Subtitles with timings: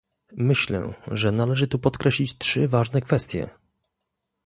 [0.37, 3.49] Myślę, że należy tu podkreślić trzy ważne kwestie